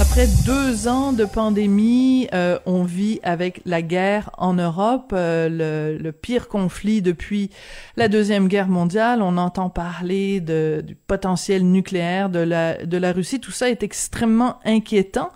[0.00, 6.02] Après deux ans de pandémie, euh, on vit avec la guerre en Europe, euh, le,
[6.02, 7.50] le, pire conflit depuis
[7.96, 9.20] la Deuxième Guerre mondiale.
[9.20, 13.40] On entend parler de, du potentiel nucléaire de la, de la Russie.
[13.40, 15.28] Tout ça est extrêmement inquiétant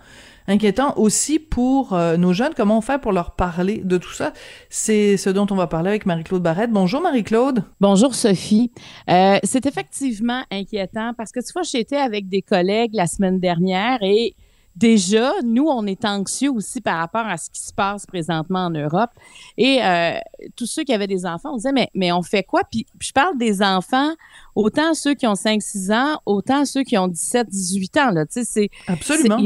[0.47, 2.53] inquiétant aussi pour euh, nos jeunes.
[2.55, 4.33] Comment on fait pour leur parler de tout ça?
[4.69, 6.71] C'est ce dont on va parler avec Marie-Claude Barrette.
[6.71, 7.63] Bonjour Marie-Claude.
[7.81, 8.71] Bonjour Sophie.
[9.09, 13.99] Euh, c'est effectivement inquiétant parce que tu vois, j'étais avec des collègues la semaine dernière
[14.01, 14.35] et
[14.75, 18.69] déjà, nous, on est anxieux aussi par rapport à ce qui se passe présentement en
[18.69, 19.11] Europe.
[19.57, 20.17] Et euh,
[20.55, 22.61] tous ceux qui avaient des enfants, on disait, mais, mais on fait quoi?
[22.69, 24.13] Puis, je parle des enfants,
[24.55, 28.11] autant ceux qui ont 5-6 ans, autant ceux qui ont 17-18 ans.
[28.11, 28.25] Là.
[28.25, 29.39] Tu sais, c'est, Absolument.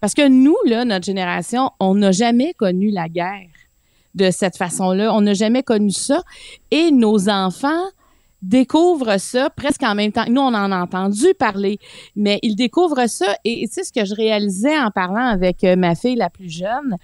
[0.00, 3.48] Parce que nous, là, notre génération, on n'a jamais connu la guerre
[4.14, 5.12] de cette façon-là.
[5.14, 6.22] On n'a jamais connu ça.
[6.70, 7.84] Et nos enfants
[8.42, 10.24] découvrent ça presque en même temps.
[10.28, 11.78] Nous, on en a entendu parler,
[12.16, 13.34] mais ils découvrent ça.
[13.44, 16.50] Et tu sais, ce que je réalisais en parlant avec euh, ma fille la plus
[16.50, 16.96] jeune,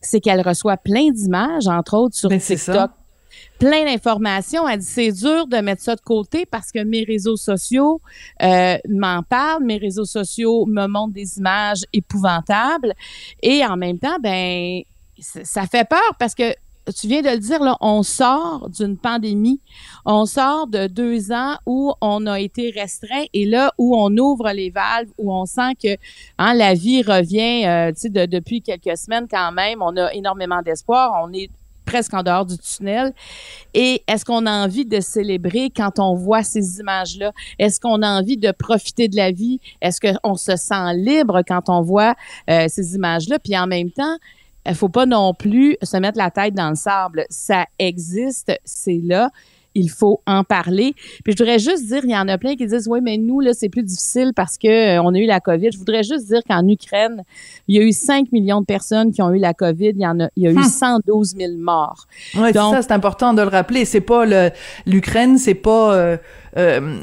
[0.00, 2.90] c'est qu'elle reçoit plein d'images, entre autres sur Ben, TikTok
[3.58, 4.66] plein d'informations.
[4.68, 8.00] Elle dit c'est dur de mettre ça de côté parce que mes réseaux sociaux
[8.42, 12.94] euh, m'en parlent, mes réseaux sociaux me montrent des images épouvantables
[13.42, 14.82] et en même temps, ben
[15.20, 16.54] ça fait peur parce que
[16.98, 19.60] tu viens de le dire, là, on sort d'une pandémie,
[20.04, 24.50] on sort de deux ans où on a été restreint et là où on ouvre
[24.52, 25.96] les valves, où on sent que
[26.38, 31.32] hein, la vie revient, euh, depuis quelques semaines quand même, on a énormément d'espoir, on
[31.32, 31.50] est
[31.90, 33.12] presque en dehors du tunnel.
[33.74, 37.32] Et est-ce qu'on a envie de célébrer quand on voit ces images-là?
[37.58, 39.58] Est-ce qu'on a envie de profiter de la vie?
[39.80, 42.14] Est-ce qu'on se sent libre quand on voit
[42.48, 43.40] euh, ces images-là?
[43.40, 44.16] Puis en même temps,
[44.66, 47.24] il faut pas non plus se mettre la tête dans le sable.
[47.30, 49.30] Ça existe, c'est là
[49.76, 50.94] il faut en parler.
[51.22, 53.38] Puis je voudrais juste dire, il y en a plein qui disent, oui, mais nous,
[53.38, 55.70] là, c'est plus difficile parce que euh, on a eu la COVID.
[55.72, 57.22] Je voudrais juste dire qu'en Ukraine,
[57.68, 59.90] il y a eu 5 millions de personnes qui ont eu la COVID.
[59.90, 60.64] Il y en a, il y a eu Hmm.
[60.64, 62.08] 112 000 morts.
[62.36, 63.84] Ouais, Donc- ça, c'est important de le rappeler.
[63.84, 64.24] C'est pas
[64.86, 66.16] l'Ukraine, c'est pas euh,
[66.56, 66.98] euh,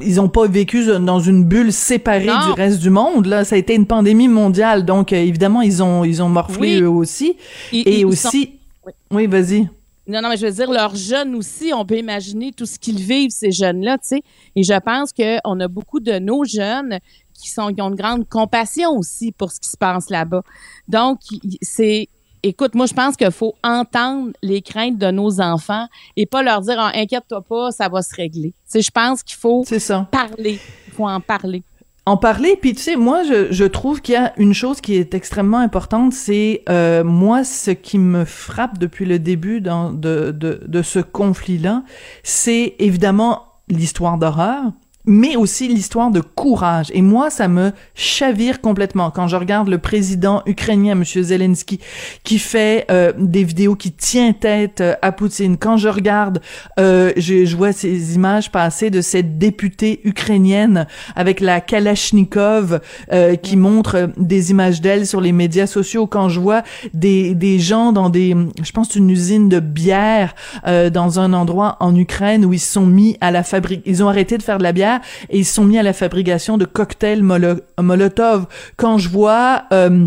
[0.00, 2.46] ils ont pas vécu dans une bulle séparée Non.
[2.46, 3.26] du reste du monde.
[3.26, 6.76] Là, ça a été une pandémie mondiale, donc euh, évidemment ils ont ils ont morflé
[6.76, 6.82] Oui.
[6.82, 7.36] eux aussi.
[7.72, 8.92] Ils- Et ils aussi, Oui.
[9.10, 9.68] oui, vas-y.
[10.06, 12.98] Non, non, mais je veux dire, leurs jeunes aussi, on peut imaginer tout ce qu'ils
[12.98, 14.22] vivent, ces jeunes-là, tu sais.
[14.56, 16.98] Et je pense qu'on a beaucoup de nos jeunes
[17.34, 20.42] qui sont qui ont une grande compassion aussi pour ce qui se passe là-bas.
[20.88, 21.18] Donc,
[21.60, 22.08] c'est
[22.42, 26.60] écoute, moi je pense qu'il faut entendre les craintes de nos enfants et pas leur
[26.60, 28.50] dire Ah, inquiète-toi pas, ça va se régler.
[28.50, 30.08] Tu sais, je pense qu'il faut ça.
[30.10, 31.62] parler, il faut en parler.
[32.06, 32.56] en parler.
[32.60, 35.58] Puis tu sais, moi, je, je trouve qu'il y a une chose qui est extrêmement
[35.58, 40.82] importante, c'est euh, moi ce qui me frappe depuis le début dans, de, de, de
[40.82, 41.82] ce conflit-là,
[42.22, 44.62] c'est évidemment l'histoire d'horreur
[45.08, 46.90] mais aussi l'histoire de courage.
[46.92, 51.80] Et moi, ça me chavire complètement quand je regarde le président ukrainien, Monsieur Zelensky,
[52.24, 55.56] qui fait euh, des vidéos qui tient tête euh, à Poutine.
[55.56, 56.40] Quand je regarde,
[56.78, 60.86] euh, je, je vois ces images passer de cette députée ukrainienne
[61.16, 62.80] avec la Kalachnikov
[63.10, 66.06] euh, qui montre euh, des images d'elle sur les médias sociaux.
[66.06, 70.34] Quand je vois des, des gens dans des, je pense une usine de bière
[70.66, 74.04] euh, dans un endroit en Ukraine où ils se sont mis à la fabrique, ils
[74.04, 74.97] ont arrêté de faire de la bière
[75.30, 78.46] et ils sont mis à la fabrication de cocktails molo- Molotov.
[78.76, 80.06] Quand je vois euh,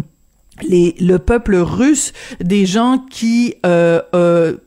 [0.64, 4.58] le peuple russe, des gens qui, euh, euh,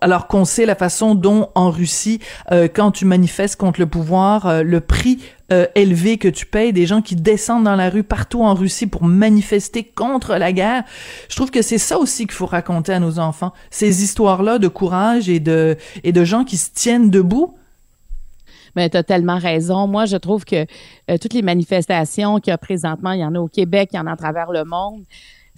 [0.00, 2.18] alors qu'on sait la façon dont en Russie,
[2.74, 5.20] quand tu manifestes contre le pouvoir, le prix
[5.76, 9.04] élevé que tu payes, des gens qui descendent dans la rue partout en Russie pour
[9.04, 10.82] manifester contre la guerre.
[11.28, 14.66] Je trouve que c'est ça aussi qu'il faut raconter à nos enfants, ces histoires-là de
[14.66, 17.54] courage et de et de gens qui se tiennent debout.
[18.76, 19.86] Mais tu as tellement raison.
[19.88, 20.66] Moi, je trouve que
[21.10, 23.96] euh, toutes les manifestations qu'il y a présentement, il y en a au Québec, il
[23.96, 25.02] y en a à travers le monde.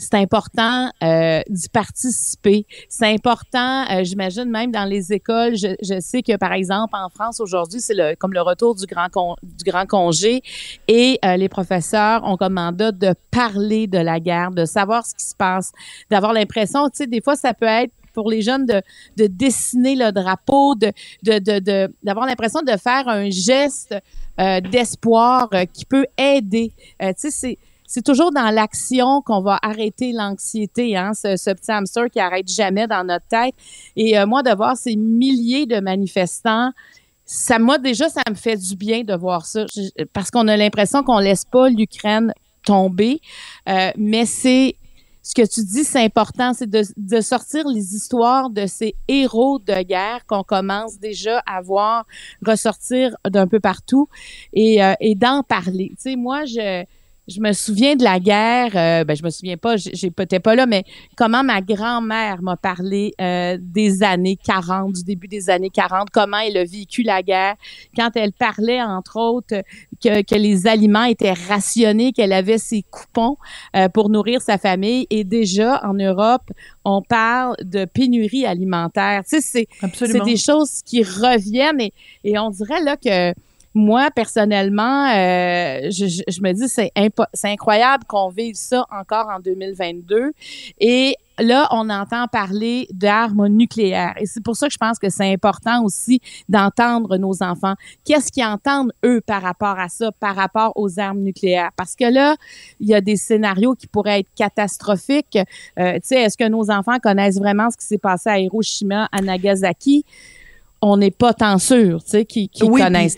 [0.00, 2.66] C'est important euh, d'y participer.
[2.88, 5.56] C'est important, euh, j'imagine même dans les écoles.
[5.56, 8.86] Je, je sais que par exemple en France aujourd'hui, c'est le, comme le retour du
[8.86, 10.40] grand con- du grand congé
[10.86, 15.16] et euh, les professeurs ont comme mandat de parler de la guerre, de savoir ce
[15.16, 15.72] qui se passe,
[16.10, 18.82] d'avoir l'impression, tu sais, des fois ça peut être pour les jeunes de,
[19.16, 20.90] de dessiner le drapeau, de
[21.22, 23.94] de d'avoir l'impression de faire un geste
[24.40, 26.72] euh, d'espoir euh, qui peut aider.
[27.00, 31.70] Euh, tu sais, c'est c'est toujours dans l'action qu'on va arrêter l'anxiété, hein, ce, petit
[31.70, 33.54] hamster qui arrête jamais dans notre tête.
[33.96, 36.72] Et moi, de voir ces milliers de manifestants,
[37.24, 39.64] ça moi déjà, ça me fait du bien de voir ça,
[40.12, 43.22] parce qu'on a l'impression qu'on laisse pas l'Ukraine tomber,
[43.96, 44.76] mais c'est
[45.28, 49.58] ce que tu dis, c'est important, c'est de, de, sortir les histoires de ces héros
[49.58, 52.06] de guerre qu'on commence déjà à voir
[52.46, 54.08] ressortir d'un peu partout
[54.54, 55.90] et, euh, et d'en parler.
[55.90, 56.82] Tu sais, moi, je
[57.28, 60.54] je me souviens de la guerre, euh, ben je me souviens pas, j'ai peut-être pas
[60.54, 60.84] là, mais
[61.14, 66.38] comment ma grand-mère m'a parlé euh, des années 40, du début des années 40, comment
[66.38, 67.56] elle a vécu la guerre,
[67.94, 69.62] quand elle parlait entre autres
[70.02, 73.36] que, que les aliments étaient rationnés, qu'elle avait ses coupons
[73.76, 76.50] euh, pour nourrir sa famille, et déjà en Europe,
[76.84, 79.22] on parle de pénurie alimentaire.
[79.28, 81.92] Tu sais, c'est des choses qui reviennent et,
[82.24, 83.34] et on dirait là que
[83.74, 86.90] moi, personnellement, euh, je, je, me dis c'est
[87.34, 90.32] c'est incroyable qu'on vive ça encore en 2022.
[90.80, 94.14] Et là, on entend parler d'armes nucléaires.
[94.18, 97.74] Et c'est pour ça que je pense que c'est important aussi d'entendre nos enfants.
[98.04, 101.70] Qu'est-ce qu'ils entendent, eux, par rapport à ça, par rapport aux armes nucléaires?
[101.76, 102.36] Parce que là,
[102.80, 105.38] il y a des scénarios qui pourraient être catastrophiques.
[105.78, 109.08] Euh, tu sais, est-ce que nos enfants connaissent vraiment ce qui s'est passé à Hiroshima,
[109.12, 110.04] à Nagasaki?
[110.80, 113.16] On n'est pas tant sûr, tu sais, qu'ils connaissent.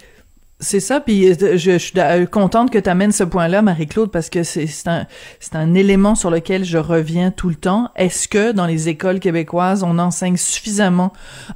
[0.63, 4.29] C'est ça, puis euh, je, suis euh, contente que tu amènes ce point-là, Marie-Claude, parce
[4.29, 5.07] que c'est un,
[5.55, 7.89] un élément sur lequel je reviens tout le temps.
[7.97, 11.15] Est-ce que dans les écoles québécoises, on enseigne suffisamment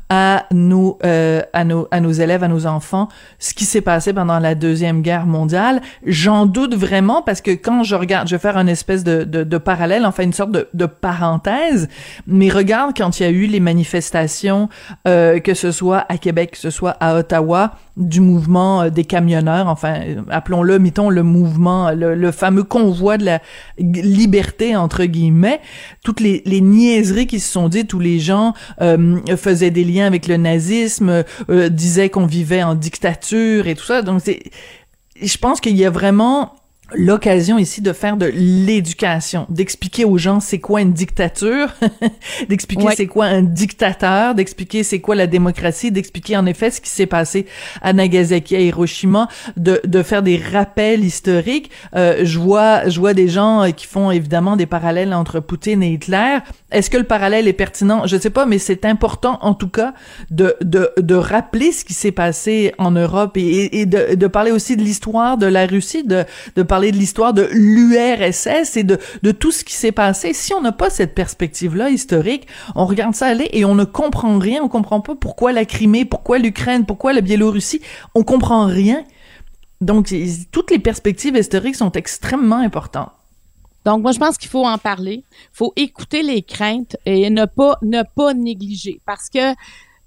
[0.09, 3.09] à nos, euh, à nos, à nos élèves, à nos enfants,
[3.39, 5.83] ce qui s'est passé pendant la Deuxième Guerre mondiale?
[6.07, 9.45] J'en doute vraiment, parce que quand je regarde, je vais faire une espèce de, de,
[9.45, 11.89] de parallèle, enfin une sorte de, de, parenthèse,
[12.27, 14.71] mais regarde quand il y a eu les manifestations,
[15.07, 19.05] euh, que ce soit à Québec, que ce soit à Ottawa, du mouvement euh, des
[19.05, 23.41] camionneurs, enfin, appelons-le, mettons, le mouvement, le, fameux convoi de la
[23.79, 25.61] liberté, entre guillemets,
[26.03, 30.07] toutes les, les niaiseries qui se sont dites, tous les gens euh, faisaient des liens
[30.07, 34.03] avec le nazisme, euh, disaient qu'on vivait en dictature et tout ça.
[34.03, 34.43] Donc, c'est,
[35.23, 36.55] je pense qu'il y a vraiment
[36.93, 41.69] l'occasion ici de faire de l'éducation, d'expliquer aux gens c'est quoi une dictature,
[42.49, 46.91] d'expliquer c'est quoi un dictateur, d'expliquer c'est quoi la démocratie, d'expliquer en effet ce qui
[46.91, 47.47] s'est passé
[47.81, 51.71] à Nagasaki, à Hiroshima, de, de faire des rappels historiques.
[51.97, 55.83] Euh, je vois je vois des gens euh, qui font évidemment des parallèles entre Poutine
[55.83, 56.39] et Hitler.
[56.71, 58.07] Est-ce que le parallèle est pertinent?
[58.07, 59.95] Je sais pas, mais c'est important en tout cas
[60.31, 64.51] de de, de rappeler ce qui s'est passé en Europe et, et de, de parler
[64.51, 66.25] aussi de l'histoire de la Russie, de
[66.57, 70.33] de parler de l'histoire de l'URSS et de, de tout ce qui s'est passé.
[70.33, 74.39] Si on n'a pas cette perspective-là historique, on regarde ça aller et on ne comprend
[74.39, 74.63] rien.
[74.63, 77.81] On comprend pas pourquoi la Crimée, pourquoi l'Ukraine, pourquoi la Biélorussie.
[78.15, 79.05] On comprend rien.
[79.81, 80.15] Donc,
[80.51, 83.11] toutes les perspectives historiques sont extrêmement importantes.
[83.85, 85.25] Donc, moi, je pense qu'il faut en parler.
[85.31, 89.01] Il faut écouter les craintes et ne pas, ne pas négliger.
[89.05, 89.55] Parce que,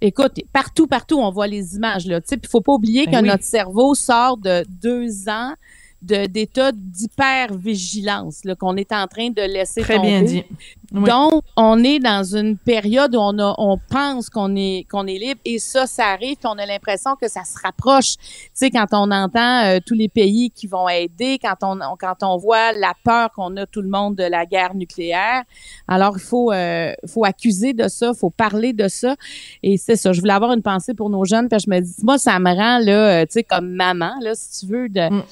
[0.02, 2.20] écoute, partout, partout, on voit les images, là.
[2.22, 5.54] Tu sais, il faut pas oublier ben que notre cerveau sort de deux ans
[6.02, 10.44] d'état d'hypervigilance qu'on est en train de laisser Très bien dit.
[10.92, 15.18] Donc, on est dans une période où on, a, on pense qu'on est qu'on est
[15.18, 18.16] libre et ça, ça arrive, puis on a l'impression que ça se rapproche.
[18.18, 22.24] Tu sais, quand on entend euh, tous les pays qui vont aider, quand on, quand
[22.24, 25.44] on voit la peur qu'on a tout le monde de la guerre nucléaire,
[25.88, 29.16] alors il faut euh, faut accuser de ça, faut parler de ça.
[29.64, 30.14] Et c'est ça.
[30.14, 32.56] Je voulais avoir une pensée pour nos jeunes, puis je me dis, moi, ça me
[32.56, 35.24] rend là, euh, tu sais, comme maman là, si tu veux, de mm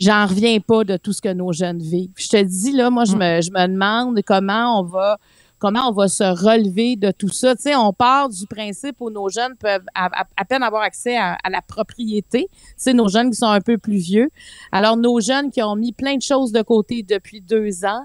[0.00, 2.12] j'en reviens pas de tout ce que nos jeunes vivent.
[2.16, 3.18] Je te dis là, moi je mm.
[3.18, 5.18] me je me demande comment on va
[5.58, 7.54] comment on va se relever de tout ça.
[7.56, 11.38] Tu sais, on part du principe où nos jeunes peuvent à, peine avoir accès à,
[11.42, 12.48] à, la propriété.
[12.52, 14.28] Tu sais, nos jeunes qui sont un peu plus vieux.
[14.70, 18.04] Alors, nos jeunes qui ont mis plein de choses de côté depuis deux ans,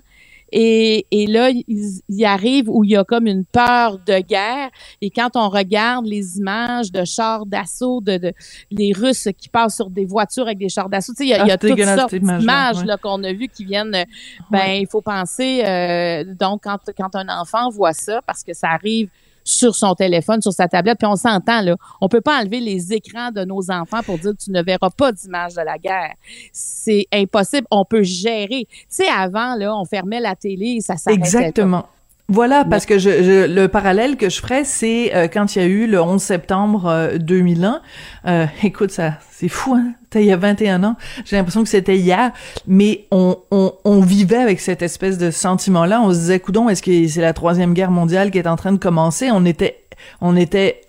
[0.52, 1.64] et, et là, il,
[2.10, 4.70] il, arrive où il y a comme une peur de guerre.
[5.02, 8.34] Et quand on regarde les images de chars d'assaut, de, de,
[8.70, 11.34] les Russes qui passent sur des voitures avec des chars d'assaut, tu sais, il y
[11.34, 14.06] a, il y a ah, toutes sortes d'images là qu'on a vues qui viennent.
[14.50, 15.64] Ben, il faut penser.
[15.66, 19.10] Euh, donc, quand quand un enfant voit ça, parce que ça arrive
[19.52, 21.76] sur son téléphone, sur sa tablette, puis on s'entend là.
[22.00, 25.12] On peut pas enlever les écrans de nos enfants pour dire tu ne verras pas
[25.12, 26.14] d'image de la guerre.
[26.52, 27.68] C'est impossible.
[27.72, 28.68] On peut gérer.
[28.70, 31.22] Tu sais, avant là, on fermait la télé, ça s'arrêtait.
[31.22, 31.86] Exactement.
[32.32, 35.68] Voilà, parce que je, le parallèle que je ferais, c'est euh, quand il y a
[35.68, 37.82] eu le 11 septembre 2001.
[38.26, 39.92] Euh, euh, écoute, ça, c'est fou, hein?
[40.16, 40.96] il y a 21 ans.
[41.26, 42.32] J'ai l'impression que c'était hier,
[42.68, 46.02] mais on, on, on, vivait avec cette espèce de sentiment-là.
[46.02, 48.72] On se disait, coudon, est-ce que c'est la troisième guerre mondiale qui est en train
[48.72, 49.30] de commencer?
[49.30, 49.84] On était,
[50.22, 50.80] on était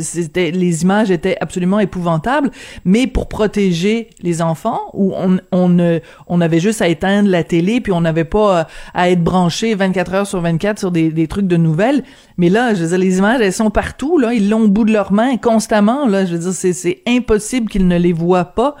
[0.00, 2.50] c'était les images étaient absolument épouvantables
[2.84, 7.80] mais pour protéger les enfants où on on on avait juste à éteindre la télé
[7.80, 11.56] puis on n'avait pas à être branché 24 heures sur 24 sur des, trucs de
[11.56, 12.04] nouvelles.
[12.36, 14.34] Mais là je veux dire les images elles sont partout là.
[14.34, 16.26] Ils l'ont au bout de leurs mains constamment là.
[16.26, 18.76] Je veux dire c'est c'est impossible qu'ils ne les voient pas.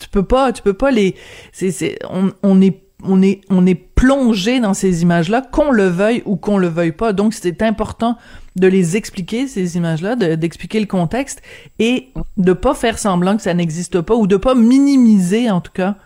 [0.00, 1.14] Tu peux pas tu peux pas les
[1.52, 1.98] c'est c'est
[2.42, 6.56] on est on est on est plongé dans ces images-là, qu'on le veuille ou qu'on
[6.56, 7.12] le veuille pas.
[7.12, 8.16] Donc c'est important
[8.60, 11.42] de les expliquer ces images-là, d'expliquer le contexte
[11.78, 15.72] et de pas faire semblant que ça n'existe pas ou de pas minimiser en tout
[15.72, 15.96] cas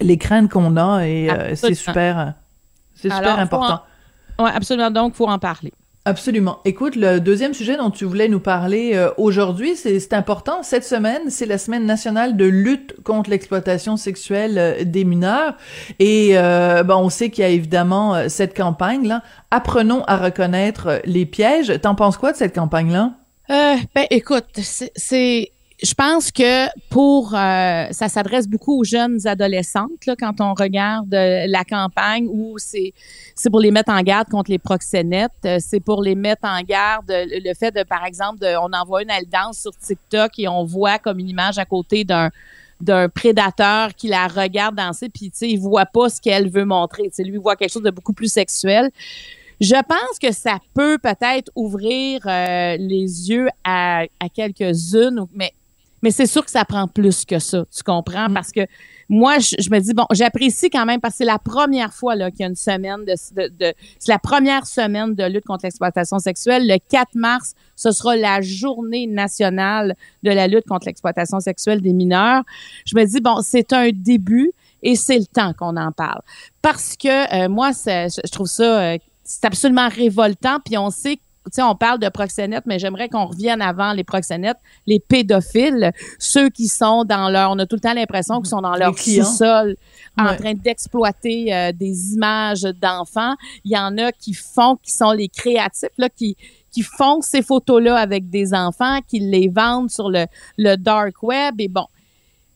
[0.00, 2.34] les craintes qu'on a et euh, c'est super
[2.94, 3.80] c'est super important.
[4.38, 4.90] Oui, absolument.
[4.90, 5.72] Donc faut en parler.
[6.10, 6.58] Absolument.
[6.64, 10.64] Écoute, le deuxième sujet dont tu voulais nous parler euh, aujourd'hui, c'est important.
[10.64, 15.54] Cette semaine, c'est la semaine nationale de lutte contre l'exploitation sexuelle euh, des mineurs.
[16.00, 19.22] Et euh, on sait qu'il y a évidemment cette campagne-là.
[19.52, 21.80] Apprenons à reconnaître les pièges.
[21.80, 23.12] T'en penses quoi de cette campagne-là?
[23.48, 25.52] ben, écoute, c'est
[25.82, 31.12] je pense que pour euh, ça s'adresse beaucoup aux jeunes adolescentes là, quand on regarde
[31.14, 32.92] euh, la campagne où c'est
[33.34, 36.60] c'est pour les mettre en garde contre les proxénètes, euh, c'est pour les mettre en
[36.62, 40.64] garde le fait de par exemple on envoie une elle danse sur TikTok et on
[40.64, 42.30] voit comme une image à côté d'un
[42.80, 46.64] d'un prédateur qui la regarde danser puis tu sais il voit pas ce qu'elle veut
[46.64, 48.90] montrer, tu lui voit quelque chose de beaucoup plus sexuel.
[49.60, 55.52] Je pense que ça peut peut-être ouvrir les yeux à, à quelques-unes, mais
[56.02, 58.28] mais c'est sûr que ça prend plus que ça, tu comprends?
[58.28, 58.34] Mm.
[58.34, 58.60] Parce que
[59.08, 62.30] moi, je, me dis, bon, j'apprécie quand même parce que c'est la première fois là,
[62.30, 63.48] qu'il y a une semaine de...
[63.48, 66.66] de, c'est la première semaine de lutte contre l'exploitation sexuelle.
[66.66, 71.92] Le 4 mars, ce sera la journée nationale de la lutte contre l'exploitation sexuelle des
[71.92, 72.44] mineurs.
[72.86, 74.52] Je me dis, bon, c'est un début
[74.82, 76.20] et c'est le temps qu'on en parle.
[76.62, 78.92] Parce que euh, moi, je trouve ça...
[78.92, 81.20] Euh, c'est absolument révoltant, puis on sait
[81.50, 86.50] sais, on parle de proxénètes, mais j'aimerais qu'on revienne avant les proxénètes, les pédophiles, ceux
[86.50, 89.76] qui sont dans leur, on a tout le temps l'impression qu'ils sont dans leur sous-sol
[90.18, 93.34] en train d'exploiter euh, des images d'enfants.
[93.64, 96.36] Il y en a qui font, qui sont les créatifs, là, qui,
[96.70, 100.26] qui font ces photos-là avec des enfants, qui les vendent sur le,
[100.58, 101.60] le dark web.
[101.60, 101.86] Et bon,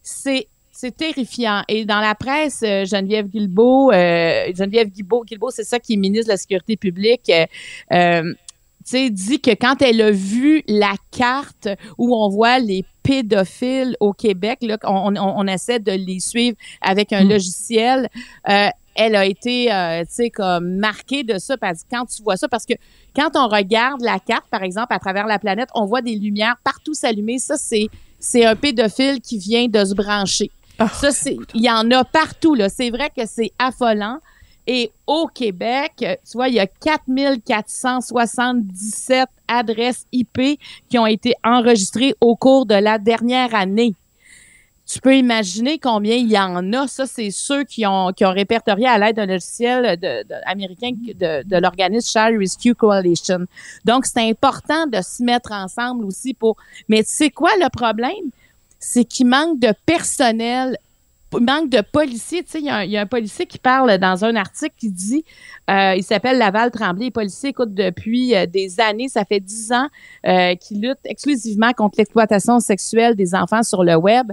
[0.03, 1.63] c'est c'est terrifiant.
[1.69, 5.97] Et dans la presse, euh, Geneviève Guilbeault, euh, Geneviève Guilbeault, Guilbeault c'est ça qui est
[5.97, 7.31] ministre de la Sécurité publique,
[7.93, 8.35] euh,
[8.85, 14.13] sais, dit que quand elle a vu la carte où on voit les pédophiles au
[14.13, 17.29] Québec, là, on, on, essaie de les suivre avec un mm.
[17.29, 18.09] logiciel.
[18.49, 21.57] Euh, elle a été, euh, tu sais, comme marquée de ça.
[21.57, 22.75] Parce que quand tu vois ça, parce que
[23.15, 26.57] quand on regarde la carte, par exemple, à travers la planète, on voit des lumières
[26.65, 27.39] partout s'allumer.
[27.39, 27.89] Ça, c'est,
[28.19, 30.51] c'est un pédophile qui vient de se brancher.
[30.79, 32.69] Ah, ça, c'est, il y en a partout, là.
[32.69, 34.19] C'est vrai que c'est affolant.
[34.67, 42.15] Et au Québec, tu vois, il y a 4477 adresses IP qui ont été enregistrées
[42.21, 43.95] au cours de la dernière année.
[44.87, 46.87] Tu peux imaginer combien il y en a.
[46.87, 49.99] Ça, c'est ceux qui ont, qui ont répertorié à l'aide d'un logiciel
[50.45, 53.47] américain de, de l'organisme Child Rescue Coalition.
[53.85, 56.57] Donc, c'est important de se mettre ensemble aussi pour...
[56.89, 58.31] Mais c'est quoi le problème?
[58.79, 60.77] C'est qu'il manque de personnel
[61.41, 62.43] manque de policiers.
[62.43, 65.25] Tu sais, il y, a un policier qui parle dans un article qui dit,
[65.71, 67.07] euh, il s'appelle Laval Tremblay.
[67.07, 69.89] Les policiers écoutent depuis euh, des années, ça fait dix ans
[70.27, 74.33] euh, qu'ils luttent exclusivement contre l'exploitation sexuelle des enfants sur le web.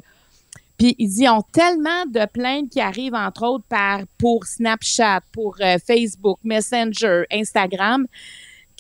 [0.77, 6.39] Puis ils ont tellement de plaintes qui arrivent, entre autres, par pour Snapchat, pour Facebook,
[6.43, 8.08] Messenger, Instagram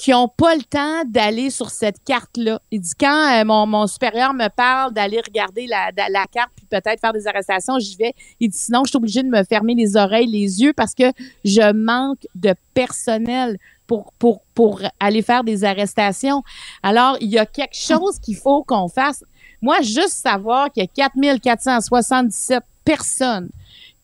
[0.01, 2.59] qui ont pas le temps d'aller sur cette carte-là.
[2.71, 6.65] Il dit quand euh, mon, mon, supérieur me parle d'aller regarder la, la carte puis
[6.65, 8.15] peut-être faire des arrestations, j'y vais.
[8.39, 11.03] Il dit sinon je suis obligé de me fermer les oreilles, les yeux parce que
[11.45, 16.41] je manque de personnel pour pour pour aller faire des arrestations.
[16.81, 19.23] Alors il y a quelque chose qu'il faut qu'on fasse.
[19.61, 23.51] Moi juste savoir qu'il y a 4477 personnes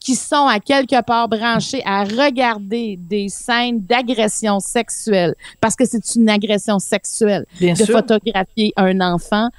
[0.07, 6.15] qui sont à quelque part branchés à regarder des scènes d'agression sexuelle, parce que c'est
[6.15, 9.49] une agression sexuelle de photographier un enfant.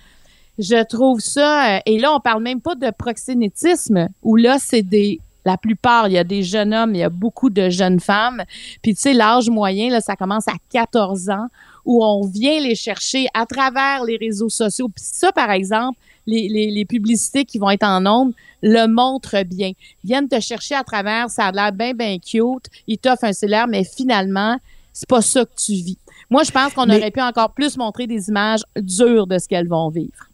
[0.58, 4.80] Je trouve ça, euh, et là, on parle même pas de proxénétisme, où là, c'est
[4.80, 8.00] des, la plupart, il y a des jeunes hommes, il y a beaucoup de jeunes
[8.00, 8.42] femmes.
[8.80, 11.48] Puis tu sais, l'âge moyen, là, ça commence à 14 ans,
[11.88, 14.90] où on vient les chercher à travers les réseaux sociaux.
[14.94, 19.42] Puis ça, par exemple, les, les, les, publicités qui vont être en ondes le montrent
[19.44, 19.72] bien.
[20.04, 23.32] Ils viennent te chercher à travers, ça a l'air bien, bien cute, ils t'offrent un
[23.32, 24.58] salaire, mais finalement,
[24.92, 25.96] c'est pas ça que tu vis.
[26.28, 29.68] Moi, je pense qu'on aurait pu encore plus montrer des images dures de ce qu'elles
[29.68, 30.28] vont vivre.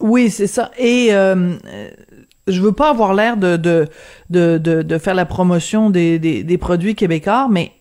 [0.00, 0.70] Oui, c'est ça.
[0.78, 1.54] Et euh,
[2.46, 3.86] je veux pas avoir l'air de de,
[4.30, 7.72] de, de, faire la promotion des, des, des produits québécois, mais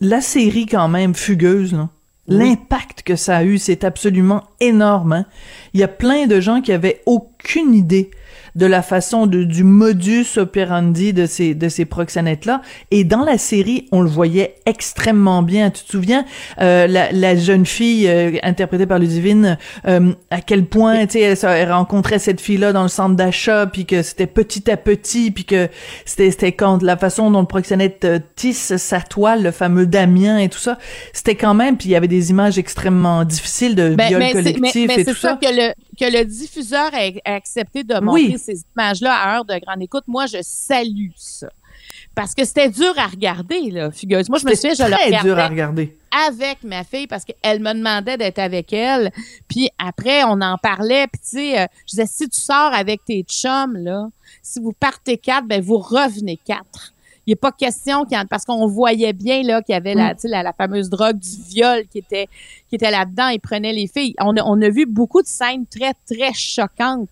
[0.00, 1.90] la série quand même fugueuse, là
[2.28, 5.12] L'impact que ça a eu, c'est absolument énorme.
[5.12, 5.26] Hein.
[5.74, 8.10] Il y a plein de gens qui avaient aucune idée
[8.56, 13.22] de la façon de, du modus operandi de ces de ces proxénètes là et dans
[13.22, 16.24] la série on le voyait extrêmement bien tu te souviens
[16.60, 21.36] euh, la, la, jeune fille euh, interprétée par Ludivine euh, à quel point tu sais
[21.42, 25.30] elle, rencontrait cette fille là dans le centre d'achat puis que c'était petit à petit
[25.30, 25.68] puis que
[26.06, 30.38] c'était c'était quand la façon dont le proxénète euh, tisse sa toile le fameux Damien
[30.38, 30.78] et tout ça
[31.12, 34.90] c'était quand même puis il y avait des images extrêmement difficiles de ben, viol collectif
[34.96, 35.38] et tout ça, ça.
[35.40, 39.82] que le que le diffuseur a, accepté de montrer ces images-là à heure de grande
[39.82, 41.48] écoute, moi, je salue ça.
[42.14, 44.28] Parce que c'était dur à regarder, là, figureuse.
[44.28, 45.96] Moi, je me souviens, je le regardais dur à regarder.
[46.28, 49.12] avec ma fille parce qu'elle me demandait d'être avec elle.
[49.48, 51.06] Puis après, on en parlait.
[51.08, 54.08] Puis tu sais, euh, je disais, si tu sors avec tes chums, là,
[54.42, 56.94] si vous partez quatre, ben vous revenez quatre
[57.26, 60.16] il a pas question parce qu'on voyait bien là qu'il y avait la, mm.
[60.24, 62.28] la, la, fameuse drogue du viol qui était
[62.68, 63.28] qui était là-dedans.
[63.28, 64.14] Il prenait les filles.
[64.20, 67.10] On a, on a vu beaucoup de scènes très très choquantes.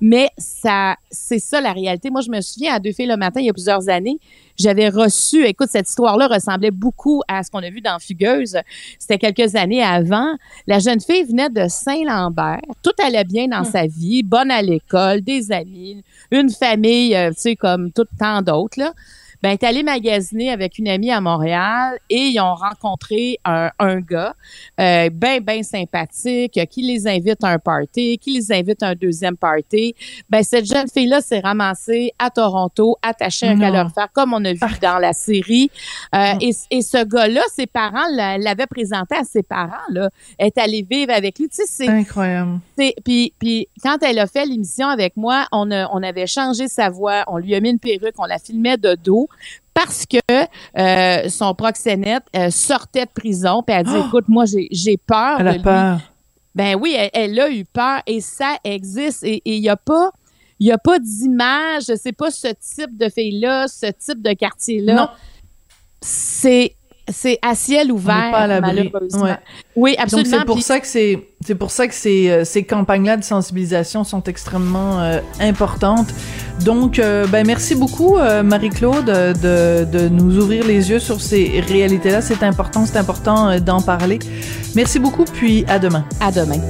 [0.00, 2.10] Mais ça, c'est ça la réalité.
[2.10, 4.18] Moi, je me souviens à Deux filles le matin, il y a plusieurs années,
[4.58, 8.58] j'avais reçu, écoute, cette histoire-là ressemblait beaucoup à ce qu'on a vu dans Fugueuse.
[8.98, 10.36] C'était quelques années avant.
[10.66, 12.60] La jeune fille venait de Saint-Lambert.
[12.82, 13.72] Tout allait bien dans mm.
[13.72, 18.42] sa vie, bonne à l'école, des amis, une famille, euh, tu sais, comme tout tant
[18.42, 18.92] d'autres, là
[19.42, 24.00] ben, est allé magasiner avec une amie à Montréal et ils ont rencontré un, un
[24.00, 24.34] gars
[24.80, 28.94] euh, ben, ben sympathique qui les invite à un party, qui les invite à un
[28.94, 29.94] deuxième party.
[30.28, 34.52] Ben, cette jeune fille-là s'est ramassée à Toronto, attachée à un calorifère, comme on a
[34.52, 35.70] vu dans la série.
[36.14, 38.06] Euh, et, et, ce gars-là, ses parents
[38.38, 40.10] l'avaient présenté à ses parents, là.
[40.38, 41.48] Elle est allée vivre avec lui.
[41.48, 42.60] Tu sais, c'est incroyable.
[43.04, 46.90] Puis, puis quand elle a fait l'émission avec moi, on, a, on avait changé sa
[46.90, 49.25] voix, on lui a mis une perruque, on la filmait de dos
[49.74, 50.18] parce que
[50.78, 54.06] euh, son proxénète euh, sortait de prison, puis elle dit, oh!
[54.06, 56.00] écoute, moi, j'ai peur elle de a peur.
[56.54, 59.22] Ben oui, elle, a eu peur et ça existe.
[59.24, 60.10] Et il n'y a pas...
[60.58, 64.94] Il a pas d'image, c'est pas ce type de fille-là, ce type de quartier-là.
[64.94, 65.08] Non.
[66.00, 66.76] C'est
[67.08, 69.36] c'est à ciel ouvert, pas à malheureusement.
[69.74, 70.30] Oui, absolument.
[70.30, 73.24] Donc c'est pour ça que c'est c'est pour ça que ces euh, ces campagnes-là de
[73.24, 76.08] sensibilisation sont extrêmement euh, importantes.
[76.64, 82.22] Donc euh, ben merci beaucoup Marie-Claude de, de nous ouvrir les yeux sur ces réalités-là.
[82.22, 84.18] C'est important, c'est important d'en parler.
[84.74, 86.04] Merci beaucoup puis à demain.
[86.20, 86.60] À demain.